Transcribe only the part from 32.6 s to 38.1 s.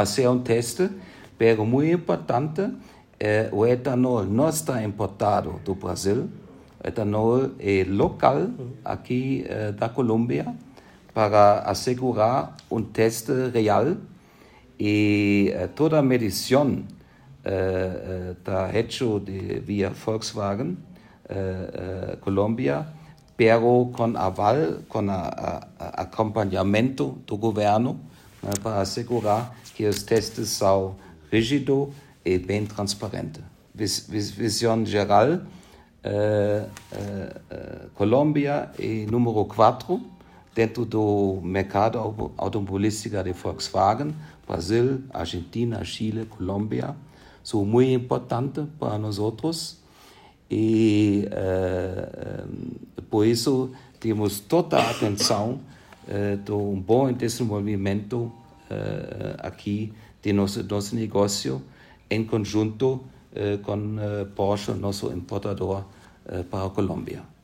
transparentes. Vis, vis, visão geral, uh, uh,